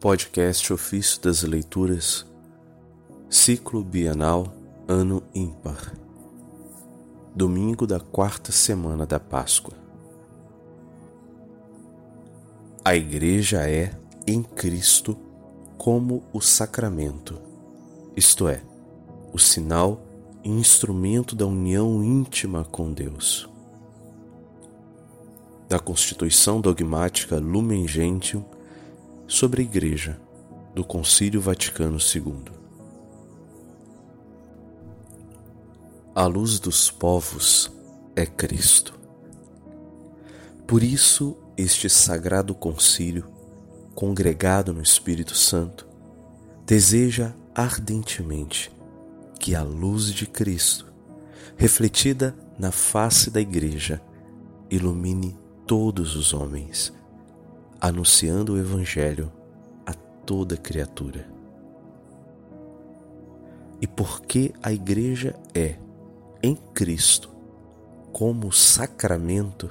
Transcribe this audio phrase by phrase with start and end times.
[0.00, 2.24] Podcast Ofício das Leituras,
[3.28, 4.50] Ciclo Bienal,
[4.88, 5.94] Ano Ímpar,
[7.34, 9.74] Domingo da quarta semana da Páscoa.
[12.82, 13.94] A Igreja é,
[14.26, 15.18] em Cristo,
[15.76, 17.38] como o sacramento,
[18.16, 18.62] isto é,
[19.34, 20.00] o sinal
[20.42, 23.50] e instrumento da união íntima com Deus.
[25.68, 28.42] Da Constituição Dogmática Lumen Gentium
[29.30, 30.20] sobre a Igreja,
[30.74, 32.52] do Concílio Vaticano II.
[36.12, 37.70] A luz dos povos
[38.16, 38.98] é Cristo.
[40.66, 43.24] Por isso, este sagrado concílio,
[43.94, 45.86] congregado no Espírito Santo,
[46.66, 48.72] deseja ardentemente
[49.38, 50.92] que a luz de Cristo,
[51.56, 54.02] refletida na face da Igreja,
[54.68, 56.92] ilumine todos os homens
[57.80, 59.32] anunciando o Evangelho
[59.86, 61.26] a toda criatura.
[63.80, 65.76] E porque a Igreja é,
[66.42, 67.30] em Cristo,
[68.12, 69.70] como sacramento,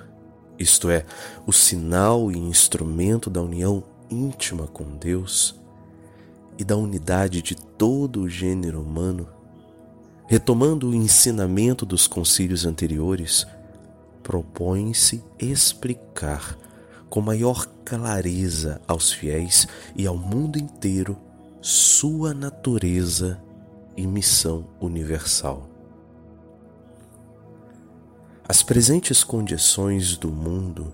[0.58, 1.06] isto é,
[1.46, 5.56] o sinal e instrumento da união íntima com Deus
[6.58, 9.28] e da unidade de todo o gênero humano,
[10.28, 13.46] retomando o ensinamento dos concílios anteriores,
[14.24, 16.58] propõe-se explicar
[17.10, 21.18] com maior clareza aos fiéis e ao mundo inteiro
[21.62, 23.42] sua natureza
[23.98, 25.68] e missão universal.
[28.48, 30.94] As presentes condições do mundo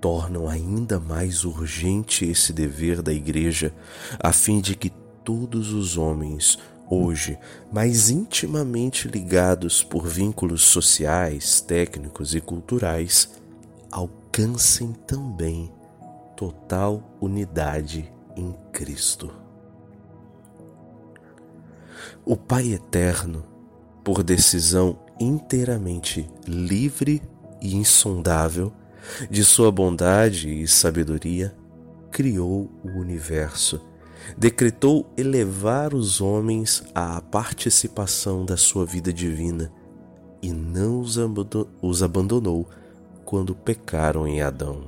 [0.00, 3.72] tornam ainda mais urgente esse dever da Igreja,
[4.18, 4.90] a fim de que
[5.24, 6.58] todos os homens,
[6.90, 7.38] hoje
[7.72, 13.30] mais intimamente ligados por vínculos sociais, técnicos e culturais,
[14.34, 15.72] alcancem também
[16.36, 19.30] total unidade em Cristo.
[22.24, 23.44] O Pai Eterno,
[24.02, 27.22] por decisão inteiramente livre
[27.62, 28.72] e insondável
[29.30, 31.56] de sua bondade e sabedoria,
[32.10, 33.80] criou o universo,
[34.36, 39.72] decretou elevar os homens à participação da sua vida divina
[40.42, 41.04] e não
[41.80, 42.68] os abandonou
[43.24, 44.84] quando pecaram em Adão.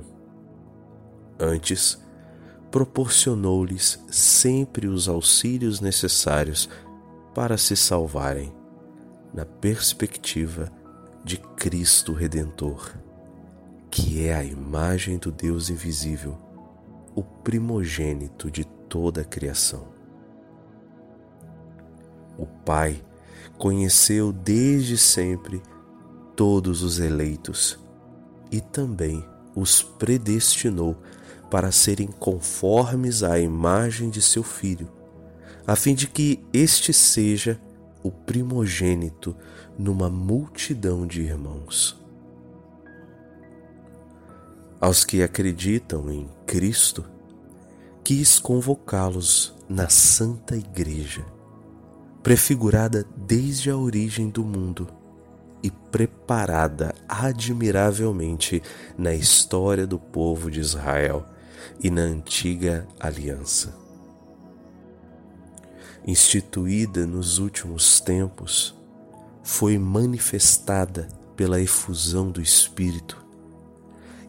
[1.39, 1.99] Antes,
[2.71, 6.69] proporcionou-lhes sempre os auxílios necessários
[7.33, 8.53] para se salvarem,
[9.33, 10.71] na perspectiva
[11.23, 12.95] de Cristo Redentor,
[13.91, 16.37] que é a imagem do Deus invisível,
[17.15, 19.87] o primogênito de toda a criação.
[22.37, 23.03] O Pai
[23.57, 25.61] conheceu desde sempre
[26.35, 27.79] todos os eleitos
[28.51, 29.23] e também
[29.55, 30.95] os predestinou
[31.49, 34.89] para serem conformes à imagem de seu filho,
[35.65, 37.59] a fim de que este seja
[38.03, 39.35] o primogênito
[39.77, 41.99] numa multidão de irmãos.
[44.79, 47.03] Aos que acreditam em Cristo,
[48.03, 51.25] quis convocá-los na Santa Igreja,
[52.21, 54.87] prefigurada desde a origem do mundo
[55.61, 58.61] e preparada admiravelmente
[58.97, 61.25] na história do povo de Israel
[61.79, 63.75] e na antiga aliança.
[66.05, 68.75] Instituída nos últimos tempos,
[69.43, 73.25] foi manifestada pela efusão do Espírito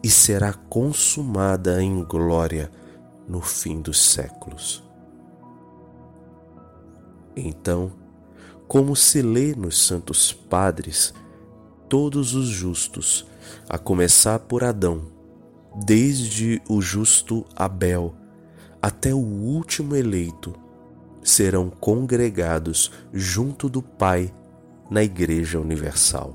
[0.03, 2.71] e será consumada em glória
[3.27, 4.83] no fim dos séculos.
[7.37, 7.93] Então,
[8.69, 11.15] como se lê nos Santos Padres,
[11.89, 13.27] todos os justos,
[13.67, 15.07] a começar por Adão,
[15.87, 18.15] desde o justo Abel
[18.81, 20.55] até o último eleito,
[21.23, 24.33] serão congregados junto do Pai
[24.91, 26.35] na Igreja Universal.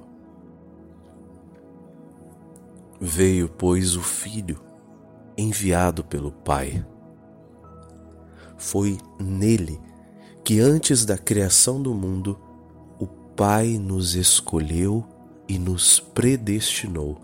[3.00, 4.59] Veio, pois, o Filho,
[5.38, 6.83] enviado pelo Pai.
[8.57, 9.79] Foi nele
[10.44, 12.38] que antes da criação do mundo,
[13.00, 15.06] o Pai nos escolheu
[15.48, 17.22] e nos predestinou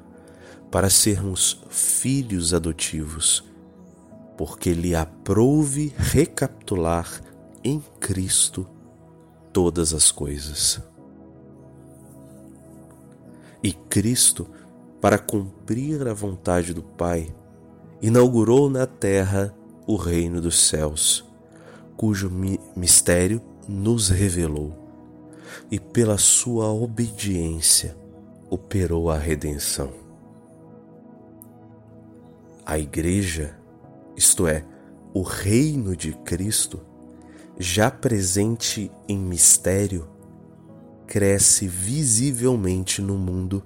[0.72, 3.44] para sermos filhos adotivos,
[4.38, 7.22] porque lhe aprouve recapitular
[7.64, 8.66] em Cristo
[9.52, 10.82] todas as coisas.
[13.62, 14.48] E Cristo,
[15.02, 17.34] para cumprir a vontade do Pai,
[18.02, 19.54] inaugurou na terra
[19.86, 21.29] o reino dos céus
[22.00, 22.32] cujo
[22.78, 24.74] mistério nos revelou,
[25.70, 27.94] e pela sua obediência
[28.50, 29.92] operou a redenção.
[32.66, 33.60] A Igreja,
[34.16, 34.64] isto é,
[35.14, 36.80] o reino de Cristo,
[37.58, 40.08] já presente em mistério,
[41.06, 43.62] cresce visivelmente no mundo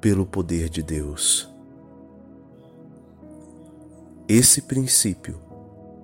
[0.00, 1.52] pelo poder de Deus.
[4.28, 5.45] Esse princípio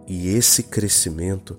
[0.06, 1.58] e esse crescimento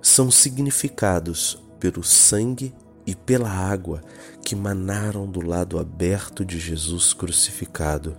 [0.00, 2.74] são significados pelo sangue
[3.06, 4.00] e pela água
[4.44, 8.16] que manaram do lado aberto de Jesus crucificado,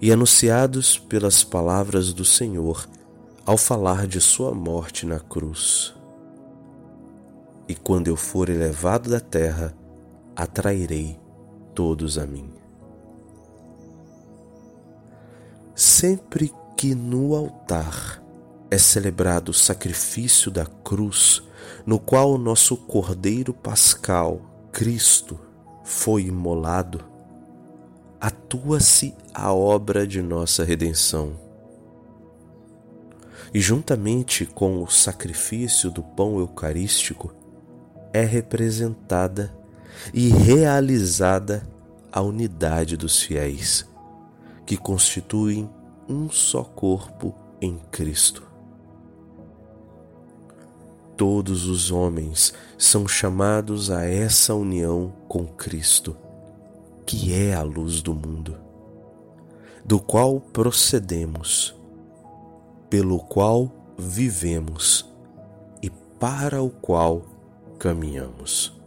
[0.00, 2.88] e anunciados pelas palavras do Senhor
[3.46, 5.94] ao falar de Sua morte na cruz.
[7.68, 9.74] E quando eu for elevado da terra,
[10.34, 11.18] atrairei
[11.74, 12.52] todos a mim.
[15.74, 16.52] Sempre
[16.82, 18.20] que no altar
[18.68, 21.40] é celebrado o sacrifício da cruz,
[21.86, 24.40] no qual o nosso Cordeiro Pascal,
[24.72, 25.38] Cristo,
[25.84, 27.04] foi imolado,
[28.20, 31.38] atua-se a obra de nossa redenção.
[33.54, 37.32] E juntamente com o sacrifício do pão eucarístico,
[38.12, 39.56] é representada
[40.12, 41.62] e realizada
[42.10, 43.88] a unidade dos fiéis,
[44.66, 45.70] que constituem
[46.12, 48.42] um só corpo em Cristo.
[51.16, 56.16] Todos os homens são chamados a essa união com Cristo,
[57.06, 58.56] que é a luz do mundo,
[59.84, 61.74] do qual procedemos,
[62.90, 65.08] pelo qual vivemos
[65.82, 67.22] e para o qual
[67.78, 68.81] caminhamos.